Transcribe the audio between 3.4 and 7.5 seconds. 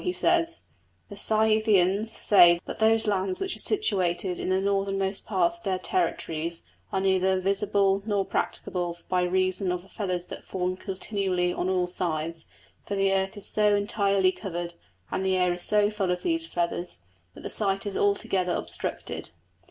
are situated in the northernmost parts of their territories are neither